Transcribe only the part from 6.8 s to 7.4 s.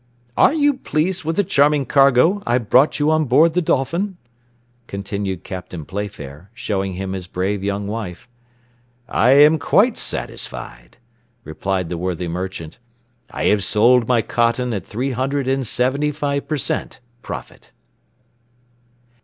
him his